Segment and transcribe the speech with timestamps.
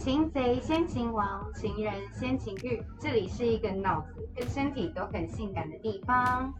[0.00, 2.82] 擒贼先擒王，擒人先擒欲。
[2.98, 6.50] 这里是一个脑子跟身体都很性感的地方。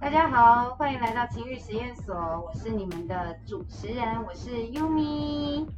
[0.00, 5.68] 大家好，欢迎来到情欲实验所，我是你们的主持人，我是 Yumi。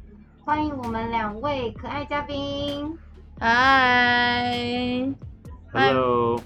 [0.45, 2.97] 欢迎我们两位可爱嘉宾。
[3.41, 5.13] Hi.
[5.73, 6.39] Hello.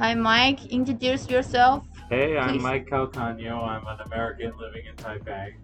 [0.00, 0.66] Hi, Mike.
[0.70, 1.82] Introduce yourself.
[2.10, 2.62] Hey, I'm Please.
[2.64, 3.62] Mike Calcano.
[3.62, 5.54] I'm an American living in Taipei.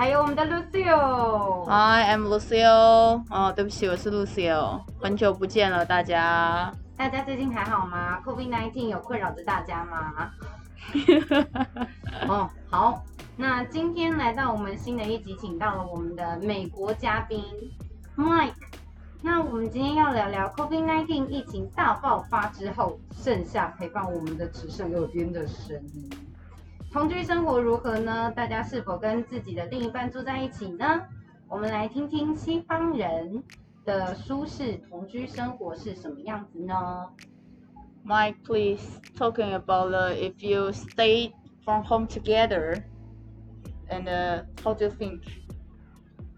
[0.00, 1.66] 还有我们的 Lucio。
[1.66, 3.22] Hi, I'm Lucio.
[3.28, 4.80] 哦，对不起，我是 Lucio。
[4.98, 6.72] 很久不见了，大家。
[6.96, 10.30] 大家最近还好吗？COVID-19 有困扰着大家吗？
[12.26, 13.04] 哦，好，
[13.36, 17.44] 那今天来到我们新的一集，请到了我们的美国嘉宾
[18.16, 18.54] Mike。
[19.20, 26.10] 那我们今天要聊聊 COVID-19 疫情大爆发之后，剩下陪伴我们的只剩耳边的声音。
[26.91, 28.31] 同居生活如何呢？
[28.31, 30.85] 大家是否跟自己的另一半住在一起呢？
[31.47, 33.43] 我们来听听西方人
[33.83, 37.07] 的舒适同居生活是什么样子呢？
[38.05, 42.83] Mike, please talking about uh, if you stay from home together,
[43.89, 45.21] and uh, how do you think?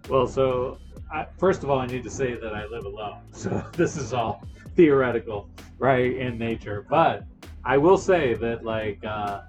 [0.10, 0.78] Well, so
[1.12, 3.20] I, first of all, I need to say that I live alone.
[3.32, 4.42] So this is all
[4.76, 6.86] theoretical, right, in nature.
[6.90, 7.26] But
[7.64, 9.42] I will say that, like, uh,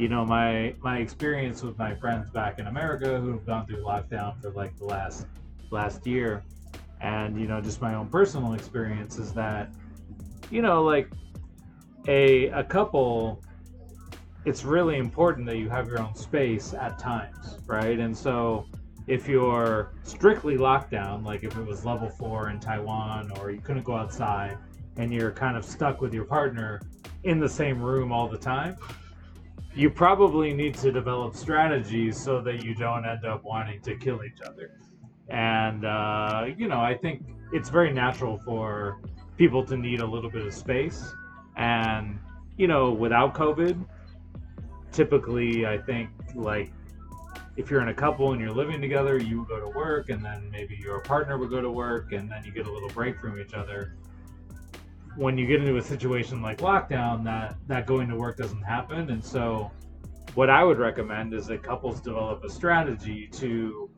[0.00, 4.40] you know, my my experience with my friends back in America who've gone through lockdown
[4.40, 5.26] for like the last
[5.70, 6.42] last year,
[7.02, 9.70] and you know, just my own personal experience is that,
[10.50, 11.10] you know, like
[12.08, 13.42] a a couple
[14.46, 17.98] it's really important that you have your own space at times, right?
[17.98, 18.64] And so
[19.06, 23.60] if you're strictly locked down, like if it was level four in Taiwan or you
[23.60, 24.56] couldn't go outside
[24.96, 26.80] and you're kind of stuck with your partner
[27.24, 28.78] in the same room all the time,
[29.74, 34.24] you probably need to develop strategies so that you don't end up wanting to kill
[34.24, 34.80] each other.
[35.28, 39.00] And, uh, you know, I think it's very natural for
[39.36, 41.12] people to need a little bit of space.
[41.56, 42.18] And,
[42.56, 43.86] you know, without COVID,
[44.92, 46.72] typically I think like
[47.56, 50.50] if you're in a couple and you're living together, you go to work and then
[50.50, 53.38] maybe your partner would go to work and then you get a little break from
[53.40, 53.96] each other
[55.17, 59.09] When you get into a situation like lockdown, that that going to work doesn't happen,
[59.09, 59.71] and so
[60.33, 63.89] what I would recommend is that couples develop a strategy to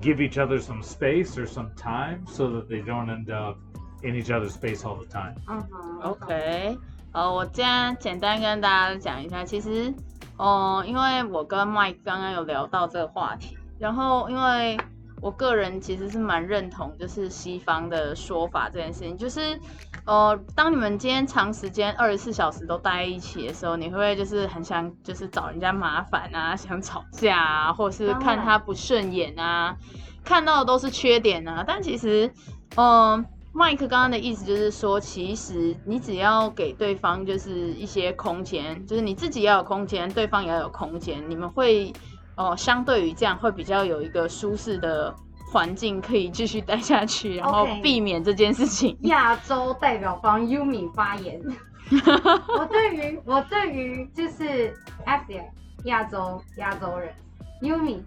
[0.00, 3.58] give each other some space or some time so that they don't end up
[4.02, 5.34] in each other's space all the time.
[5.46, 6.78] 嗯哼 OK，
[7.12, 9.92] 呃，我这样简单跟大家讲一下，其实，
[10.38, 14.78] 哦、因为我跟 Mike 刚刚有聊到这个话题，然后因为
[15.21, 19.59] 我个人其实是蛮认同就是西方的说法这件事情，就是，
[20.05, 29.75] 呃，当你们今天长时间二十四小时都待在一起的时候，你会不会就是很想就是找人家麻烦啊，想吵架啊，或者是看他不顺眼啊，
[30.23, 32.31] 看到的都是缺点啊，但其实，
[32.75, 41.91] 嗯、麦克刚刚的意思就是说，其实你只要给对方就是一些空间，就是你自己要有空间，对方也要有空间，你们会
[42.37, 45.13] 哦、相对于这样会比较有一个舒适的
[45.51, 48.97] 环境可以继续待下去，然后避免这件事情。
[49.01, 51.41] 亚洲代表方 Yumi 发言。
[52.59, 54.75] 我对于我对于就是
[55.05, 55.45] Asia
[55.85, 57.13] 亚洲亚洲人
[57.61, 58.01] Yumi，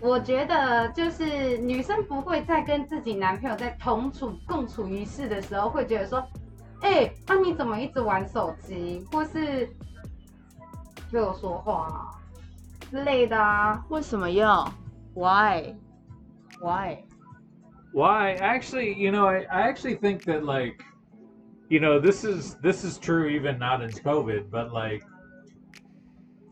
[0.00, 6.26] 我觉得就是女生不会在跟自己男朋友在同处共处一室的时候，会觉得说，
[6.80, 9.68] 哎、那、你怎么一直玩手机，或是
[11.10, 12.08] 对我说话、啊、
[12.89, 13.83] 之类的啊？
[13.89, 14.71] 为什么要？
[15.13, 15.75] Why?
[16.59, 17.03] Why?
[17.93, 18.33] Why?
[18.35, 20.83] Actually, you know, I, I actually think that like,
[21.69, 25.03] you know, this is this is true even not in COVID, but like,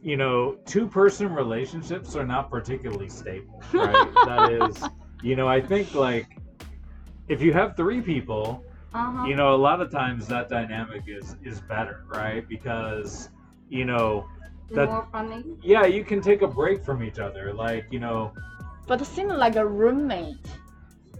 [0.01, 4.07] you know, two person relationships are not particularly stable, right?
[4.25, 4.83] that is,
[5.21, 6.38] you know, I think like
[7.27, 8.63] if you have three people,
[8.94, 12.48] 嗯哼 you know, a lot of times that dynamic is is better, right?
[12.48, 13.30] Because
[13.69, 14.25] you know,
[14.76, 17.53] that- more funny。yeah, you can take a break from each other.
[17.53, 18.32] Like, you know,
[18.87, 20.47] But it seems like a roommate.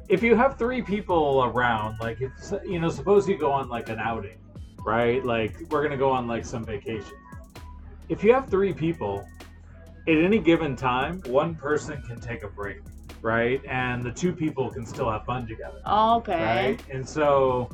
[0.09, 2.33] if you have three people around, like if
[2.65, 4.39] you know, suppose you go on like an outing,
[4.85, 5.25] right?
[5.25, 7.15] Like we're gonna go on like some vacation.
[8.09, 9.25] If you have three people,
[10.06, 12.81] at any given time, one person can take a break,
[13.21, 13.61] right?
[13.69, 16.43] And the two people can still have fun together, Okay.
[16.43, 16.83] right?
[16.91, 17.69] And so,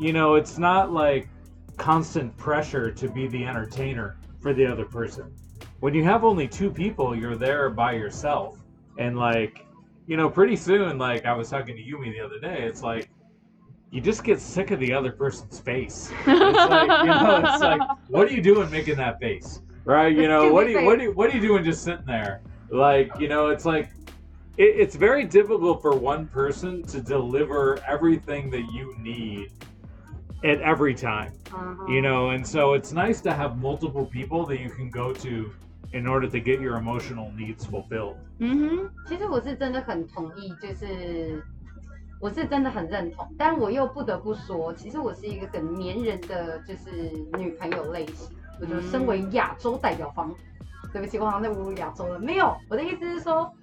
[0.00, 1.28] you know, it's not like
[1.76, 5.32] constant pressure to be the entertainer for the other person.
[5.80, 8.58] When you have only two people, you're there by yourself,
[8.98, 9.64] and like
[10.06, 13.08] you know, pretty soon, like I was talking to Yumi the other day, it's like
[13.90, 16.10] you just get sick of the other person's face.
[16.26, 19.60] It's like, you know, it's like, what are you doing making that face?
[19.84, 20.14] Right?
[20.14, 22.40] You know, what do you what do you, what are you doing just sitting there?
[22.70, 23.90] Like, you know, it's like
[24.56, 29.52] it, it's very difficult for one person to deliver everything that you need
[30.42, 32.35] at every time, 嗯哼 you know.
[32.35, 35.51] And so it's nice to have multiple people that you can go to
[35.91, 38.15] in order to get your emotional needs fulfilled.
[38.39, 41.43] 嗯哼，其实我是真的很同意，就是
[42.19, 48.29] 我是真的很认同，但我又不得不说，其实我是一个很粘人的，就是女朋友类型。
[48.59, 50.33] 我就身为亚洲代表方，
[50.91, 52.17] 对不起，我好像在侮辱亚洲了。
[52.17, 53.53] 没有，我的意思是说，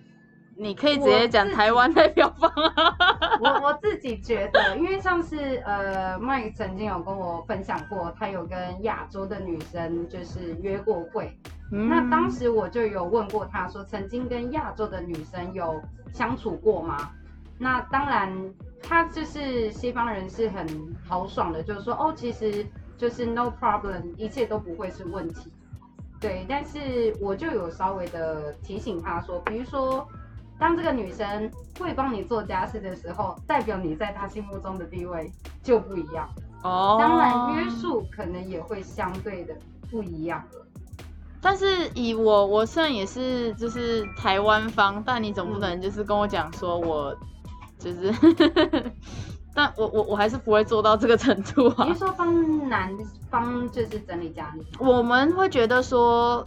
[0.60, 2.96] 你可以直接讲台湾代表方啊。
[3.40, 11.34] 我我自己觉得，因为上次呃，Mike 曾经有跟我分享过，他有跟亚洲的女生就是约过会，
[11.72, 17.10] 那嗯当时我就有问过他说，曾经跟亚洲的女生有相处过吗？
[17.58, 18.30] 那当然，
[18.84, 20.68] 他就是西方人是很
[21.08, 22.66] 豪爽的，就是说哦，其实
[22.98, 25.50] 就是 no problem，一切都不会是问题。
[26.20, 30.06] 对，但是我就有稍微的提醒他说，比如说，
[30.60, 35.32] 当这个女生会帮你做家事的时候，代表你在她心目中的地位
[35.64, 36.30] 就不一样。
[36.62, 39.56] 哦，当然，约束可能也会相对的
[39.90, 40.44] 不一样。
[41.42, 47.16] 但是以我，我虽然也是就是台湾方，但你总不能就是跟我讲说我
[47.78, 48.14] 就是，
[49.56, 52.00] 但我我我还是不会做到这个程度啊你是。
[52.00, 52.94] 说帮男
[53.30, 54.66] 方就是整理家里？
[54.80, 56.46] 我们会觉得说，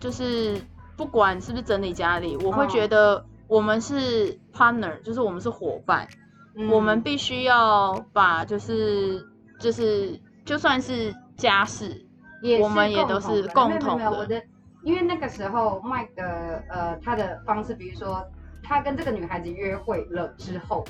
[0.00, 0.60] 就是
[0.96, 6.08] 不管是不是整理家里，我会嗯觉得我们是 partner，就是我们是伙伴，
[6.56, 6.68] 嗯。
[6.68, 9.26] 我们必须要把就是
[9.58, 12.06] 就是就算是家事，
[12.42, 14.42] 也我们也都是共同的
[14.82, 18.22] 因为那个时候 Mike 的呃他的方式，比如说
[18.62, 20.84] 他跟这个女孩子约会了之后，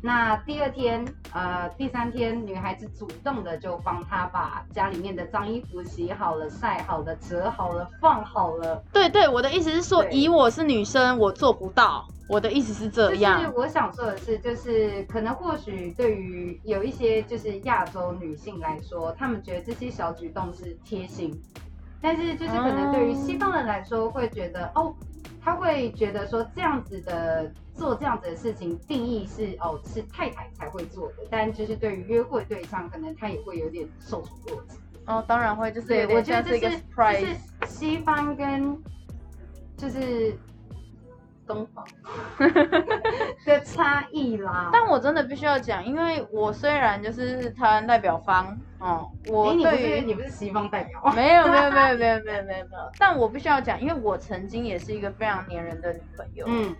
[0.00, 8.82] 那第二天呃第三天，女孩子主动的就帮他把家里面的脏衣服洗好了、晒好了、折好了、放好了。
[8.92, 12.06] 对对，我的意思是说，以我是女生，我做不到。
[12.28, 21.34] 我的意思是这样就是，我想说的是，就是可能或许对于有一些就是亚洲女性来说，她们觉得这些小举动是贴心，
[22.02, 24.94] 但是就是可能对于西方人来说，会觉得哦，
[25.48, 34.74] 他会觉得说这样子的做这样子的事情，定义是哦是太太才会做的，但就是对于约会对象，可能他也会有点受挫折。
[35.06, 37.20] 哦，当然会，就是对，我觉得这是 surprise。
[37.20, 37.36] 这是
[37.66, 38.76] 西方跟
[39.74, 40.36] 就是
[41.48, 41.84] 东方
[43.44, 44.70] 的差异啦。
[44.72, 51.12] 但我真的必须要讲，因为我虽然就是台湾代表方，哦、我对于是你不是西方代表 吗？
[51.16, 56.76] 没有没有没有没有没有没有没有，但我必须要讲，因为我曾经也是一个非常黏人的女朋友，嗯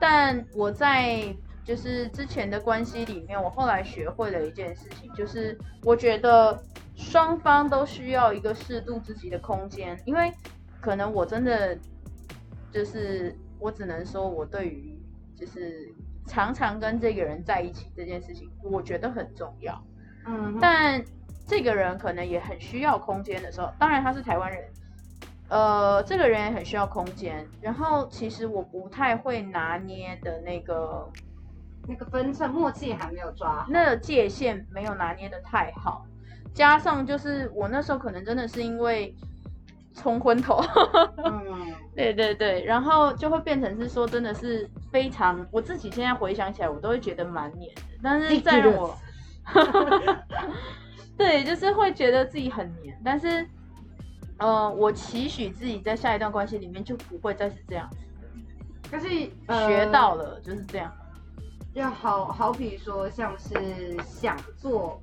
[0.00, 1.34] 但我在
[1.64, 6.60] 就是之前的关系里面，我后来学会了一件事情，就是我觉得
[6.96, 10.32] 双方都需要一个适度自己的空间，因为
[10.80, 11.78] 可能我真的
[12.72, 15.00] 就是我只能说我对于
[15.36, 15.88] 就是
[16.26, 19.80] 常常跟这个人在一起这件事情，我觉得很重要。
[20.26, 21.02] 嗯，但
[21.46, 24.64] 这个人可能也很需要空间的时候，当然他是台湾人，
[25.48, 27.46] 呃，这个人也很需要空间。
[27.60, 31.08] 然后其实我不太会拿捏的那个
[31.88, 33.66] 那个分寸默契还没有抓好。
[33.68, 36.06] 那个界限没有拿捏的太好，
[36.54, 39.14] 加上就是我那时候可能真的是因为
[39.94, 40.62] 冲昏头，
[41.24, 48.96] 嗯， 对对对，然后就会变成是说真的是非常，我自己现在回想起来，我都会觉得蛮黏的，但是在让我。
[51.16, 53.46] 对，就是会觉得自己很黏，但是，
[54.38, 57.88] 呃，我期许自己在下一段关系里面就不会再是这样，
[58.90, 59.08] 可是
[59.46, 60.90] 呃学到了就是这样。
[61.74, 65.00] 就好好比说，像是想做，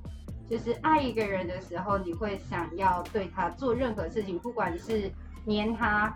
[0.50, 5.08] 就是爱一个人的时候，你会想要对他做任何事情，不管是
[5.44, 6.12] 黏他、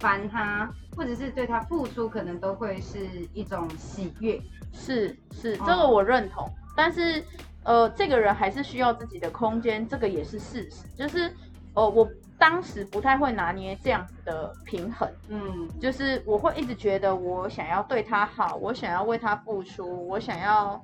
[0.00, 4.40] 烦他，或者是对他付出，可能都会是一种喜悦。
[4.72, 7.22] 是是，哦这个我认同，但是
[7.64, 10.86] 呃，这个人还是需要自己的空间，这个也是事实。
[10.96, 11.30] 就是
[11.74, 20.82] 呃，我当时不太会拿捏这样子的平衡，嗯就是我会一直觉得我想要对他好，我想要为他付出，我想要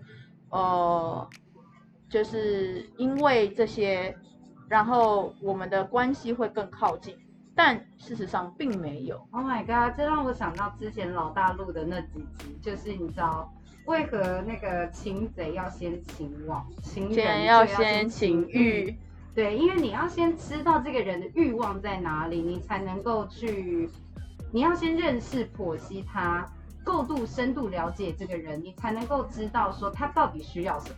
[0.50, 1.26] 呃，
[2.12, 4.14] 就是因为这些，
[4.68, 7.16] 然后我们的关系会更靠近，
[7.54, 9.16] 但事实上并没有。
[9.30, 13.50] ，Oh my god，这让我想到之前老大录的那几集，就是你知道。
[13.86, 18.96] 为何那个擒贼要先擒王，擒人要先先情欲，
[19.34, 23.90] 对，因为你要先知道这个人的欲望在哪里，你才能够去，
[24.52, 26.46] 你要先认识、剖析他，
[26.84, 30.96] 够度、深度了解这个人，你才能够知道说他到底需要什么。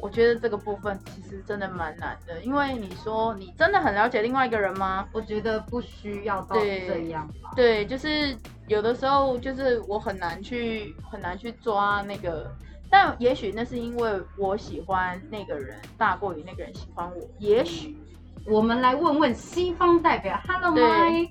[0.00, 5.08] 我觉得这个部分其实真的蛮难的，因为你说你真的很了解另外一个人吗？
[5.12, 7.50] 我觉得不需要到对这样吧。
[7.56, 8.36] 对，就是
[8.68, 12.48] 有的时候就是我很难去很难去抓那个，
[12.88, 17.98] 但也许那是因为我喜欢那个人大过于那个人喜欢我，也许
[18.46, 21.30] 我们来问问西方代表，Hello 对 Mike，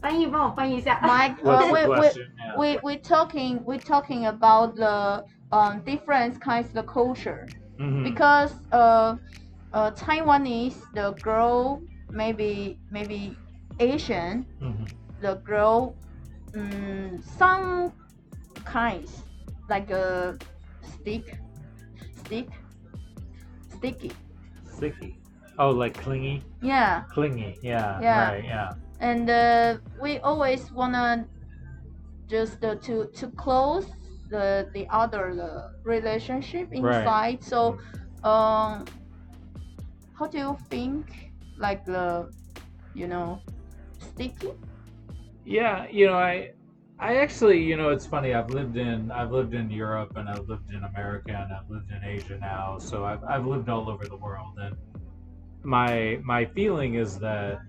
[0.00, 1.00] 翻译帮我翻译一下。
[1.02, 6.86] Mike, What's uh, the we, we we talking we talking about the um different kinds of
[6.86, 7.46] culture
[7.78, 8.02] Mhm.
[8.04, 9.16] because uh
[9.72, 13.36] uh Taiwanese the girl maybe maybe
[13.78, 14.86] Asian Mhm.
[15.20, 15.94] the girl
[16.56, 17.92] um, some
[18.64, 19.22] kinds
[19.68, 20.36] like a
[20.82, 21.38] stick
[22.16, 22.48] stick
[23.68, 24.12] sticky
[24.64, 25.18] Sticky.
[25.58, 26.42] Oh, like clingy?
[26.60, 27.58] yeah Clingy.
[27.62, 28.00] Yeah.
[28.00, 28.30] Yeah.
[28.32, 28.44] Right.
[28.44, 28.72] Yeah.
[29.00, 31.26] and uh, we always wanna
[32.28, 33.86] just uh, to to close
[34.30, 37.08] the the other the relationship Right.
[37.08, 37.44] inside.
[37.44, 37.78] So,
[38.24, 38.84] um,
[40.18, 42.30] how do you think like the,
[42.94, 43.40] you know,
[43.98, 44.52] sticky?
[45.44, 46.50] Yeah, you know, I
[46.98, 48.34] I actually, you know, it's funny.
[48.34, 51.90] I've lived in I've lived in Europe and I've lived in America and I've lived
[51.90, 52.78] in Asia now.
[52.78, 54.76] So I've I've lived all over the world and
[55.62, 57.60] my my feeling is that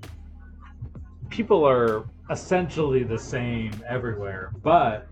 [1.29, 5.07] people are essentially the same everywhere, but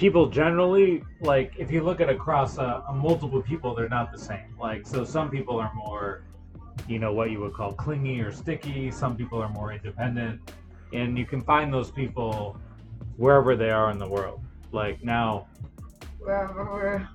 [0.00, 4.18] people generally like if you look at across a, a multiple people, they're not the
[4.18, 4.56] same.
[4.58, 6.22] Like so, some people are more,
[6.88, 8.90] you know, what you would call clingy or sticky.
[8.90, 10.52] Some people are more independent
[10.94, 12.58] and you can find those people
[13.18, 14.40] wherever they are in the world.
[14.72, 15.46] Like now,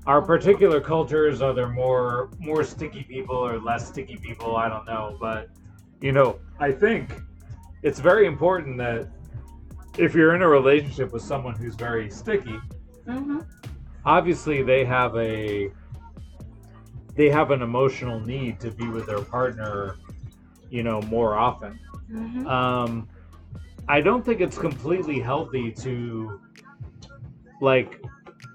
[0.05, 4.57] our particular cultures are there more more sticky people or less sticky people?
[4.57, 5.49] I don't know, but
[6.01, 7.15] you know, I think
[7.81, 9.09] it's very important that
[9.97, 12.59] if you're in a relationship with someone who's very sticky,
[13.07, 13.39] Mm-hmm.
[14.05, 15.69] obviously they have a
[17.15, 19.95] they have an emotional need to be with their partner,
[20.69, 21.79] you know, more often.
[22.11, 22.45] Mm-hmm.
[22.45, 23.07] um
[23.87, 26.39] i don't think it's completely healthy to
[27.61, 27.99] like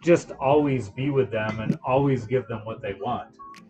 [0.05, 3.29] just always be with them and always give them what they want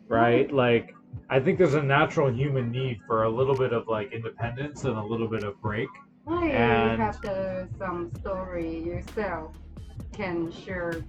[0.09, 0.95] right like
[1.31, 4.99] i think there's a natural human need for a little bit of like independence and
[4.99, 5.89] a little bit of break
[6.25, 9.57] Why you And- have the, some story yourself
[10.13, 11.05] can share?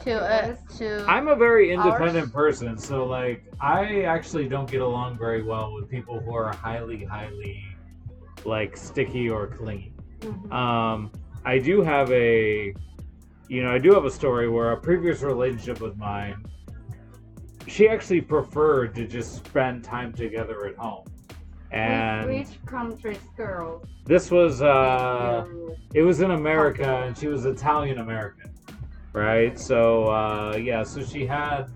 [0.00, 4.80] To uh, to i'm a very independent Ours- person so like i actually don't get
[4.80, 7.64] along very well with people who are highly highly
[8.44, 10.52] like sticky or clingy Mhm.
[10.52, 11.10] Um,
[11.44, 12.74] I do have a,
[13.48, 16.44] you know, I do have a story where a previous relationship with mine,
[17.66, 21.06] she actually preferred to just spend time together at home,
[21.72, 23.82] and which, country's girl?
[24.04, 25.46] this was uh,
[25.94, 28.50] it was in America, and she was Italian American,
[29.12, 29.58] right?
[29.58, 31.66] So uh, yeah, so she had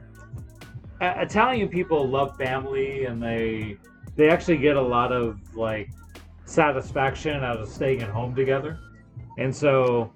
[1.00, 3.78] A- Italian people love family, and they
[4.16, 5.90] they actually get a lot of like
[6.44, 8.78] satisfaction out of staying at home together.
[9.38, 10.12] And so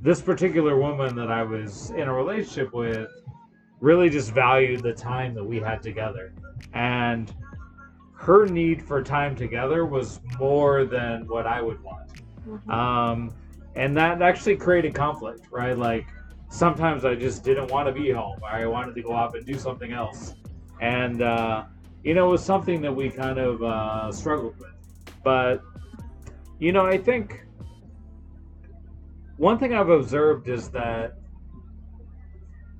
[0.00, 3.08] this particular woman that I was in a relationship with
[3.80, 6.32] really just valued the time that we had together.
[6.72, 7.32] And
[8.14, 12.10] her need for time together was more than what I would want.
[12.48, 12.72] Mhm.
[12.72, 13.34] Um,
[13.74, 15.76] and that actually created conflict, right?
[15.76, 16.06] Like
[16.48, 18.38] sometimes I just didn't want to be home.
[18.48, 20.34] I wanted to go off and do something else.
[20.80, 21.64] And, uh,
[22.02, 24.70] you know, it was something that we kind of uh, struggled with.
[25.22, 25.62] But,
[26.58, 27.46] you know, I think
[29.36, 31.18] one thing I've observed is that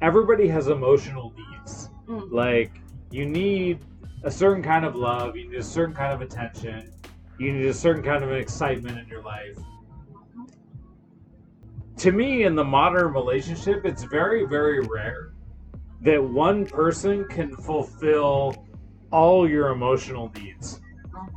[0.00, 1.90] everybody has emotional needs.
[2.06, 2.30] Mhm.
[2.30, 3.80] Like, you need
[4.24, 6.90] a certain kind of love, you need a certain kind of attention,
[7.38, 9.58] you need a certain kind of excitement in your life.
[11.98, 15.34] To me, in the modern relationship, it's very, very rare
[16.00, 18.66] that one person can fulfill
[19.12, 20.80] all your emotional needs,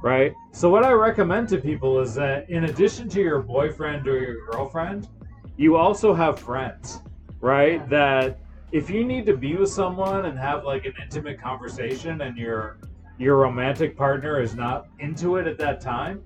[0.01, 0.33] right?
[0.51, 4.45] So, what I recommend to people is that in addition to your boyfriend or your
[4.47, 5.09] girlfriend,
[5.57, 7.01] you also have friends,
[7.39, 7.87] right?
[7.89, 8.39] That
[8.71, 12.77] if you need to be with someone and have like an intimate conversation and your
[13.17, 16.21] your romantic partner is not into it at that time,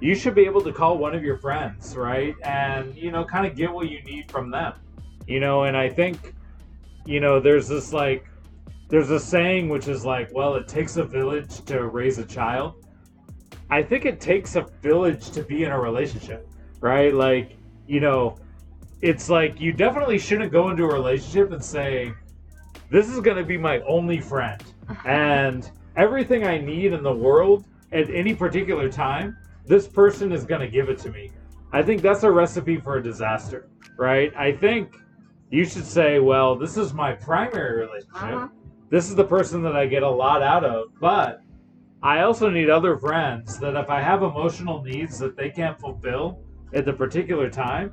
[0.00, 2.34] you should be able to call one of your friends, right?
[2.44, 4.74] And you know, kind of get what you need from them.
[5.26, 6.34] You know, and I think
[7.04, 8.26] you know, there's this like
[8.88, 12.84] there's a saying which is like, well, it takes a village to raise a child.
[13.70, 16.46] I think it takes a village to be in a relationship,
[16.80, 17.12] right?
[17.12, 18.36] Like, you know,
[19.02, 22.12] it's like you definitely shouldn't go into a relationship and say,
[22.90, 24.62] this is going to be my only friend.
[25.04, 30.60] And everything I need in the world at any particular time, this person is going
[30.60, 31.30] to give it to me.
[31.72, 34.32] I think that's a recipe for a disaster, right?
[34.36, 34.94] I think
[35.50, 38.48] you should say, well, this is my primary relationship Uh-huh.
[38.90, 41.40] this is the person that I get a lot out of, but
[42.02, 46.40] I also need other friends that if I have emotional needs that they can't fulfill,
[46.74, 47.92] at the particular time,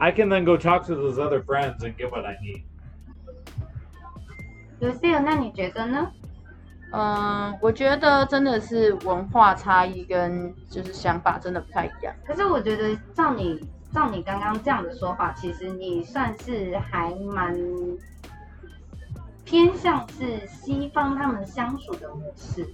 [0.00, 2.62] I can then go talk to those other friends and get what I need.
[4.80, 6.10] Lucia，那你觉得呢？
[6.92, 12.14] 嗯，我觉得真的是文化差异跟就是想法真的不太一样。
[12.26, 13.60] 可是我觉得照你
[13.92, 17.54] 照你刚刚这样的说法，其实你算是还蛮
[19.44, 22.66] 偏向是西方他们相处的模式，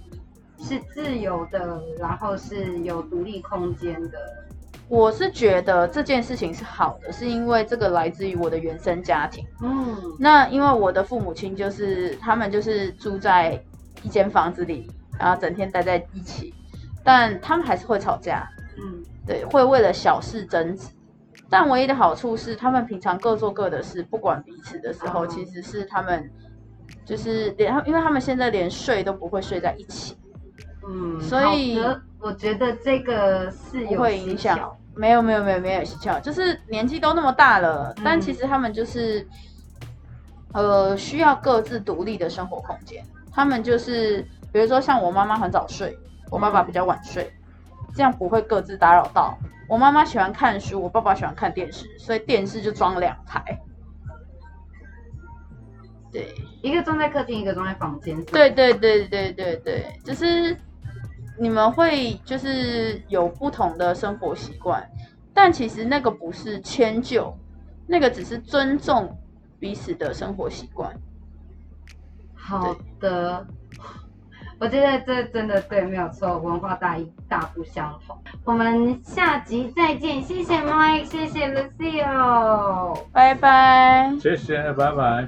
[0.57, 4.46] 是自由的，然后是有独立空间的。
[4.89, 9.45] 我是觉得这件事情是好的，是因为这个来自于我的原生家庭。
[9.61, 9.97] 嗯。
[10.19, 13.61] 那因为我的父母亲就是他们就是住在
[14.01, 14.89] 一间房子里，
[15.19, 16.53] 然后整天待在一起，
[17.03, 19.03] 但他们还是会吵架，嗯。
[19.25, 20.87] 对，会为了小事争执。
[21.49, 25.27] 但唯一的好处是，他们平常各做各的事，不管彼此的时候，哦。
[25.27, 26.29] 其实是他们
[27.05, 30.17] 就是连，因为他们现在连睡都不会睡在一起，
[30.87, 31.77] 嗯，所以
[32.19, 34.77] 我觉得这个是会影响跷。
[34.95, 39.27] 没有没有没有没有蹊跷，就是年纪都那么大了，嗯但其实他们就是
[40.53, 43.05] 呃需要各自独立的生活空间。
[43.31, 44.21] 他们就是
[44.51, 45.95] 比如说像我妈妈很早睡，
[46.31, 47.31] 我爸爸比较晚睡，
[47.93, 49.37] 这样不会各自打扰到。
[49.69, 53.61] 我妈妈喜欢看书，我爸爸喜欢看电视，所以电视就装两台。
[56.11, 56.33] 对
[56.63, 58.23] 一个装在客厅，一个装在房间。
[58.25, 60.57] 对对对对对对，就是
[61.39, 64.87] 你们会就是有不同的生活习惯，
[65.33, 67.37] 但其实那个不是迁就，
[67.85, 69.17] 那个只是尊重
[69.59, 70.93] 彼此的生活习惯。
[72.33, 73.45] 好的，
[74.59, 78.17] 我觉得这真的对，没有错，文化大异大不相同。
[78.43, 82.97] 我们下集再见，谢谢 Mike，谢谢 Lucio。
[83.11, 84.15] 拜拜。
[84.19, 85.27] 谢谢，拜拜。